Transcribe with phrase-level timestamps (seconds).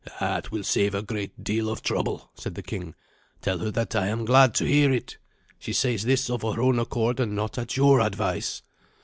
[0.19, 2.95] "That will save a great deal of trouble," said the king.
[3.43, 5.19] "Tell her that I am glad to hear it.
[5.59, 8.63] She says this of her own accord, and not at your advice?"